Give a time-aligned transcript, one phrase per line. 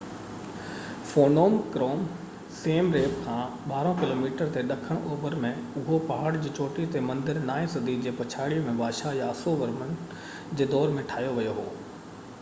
[1.09, 1.99] Phnom Krom
[2.59, 5.51] Siem Reap کان 12 kilometre تي ڏکڻ اوڀر ۾
[5.83, 9.93] اهو پهاڙ جي چوٽي تي مندر نائين صدي جي پڇاڙي ۾ بادشاه ياسو ورمن
[10.61, 11.67] جي دور ۾ ٺاهيو ويو هو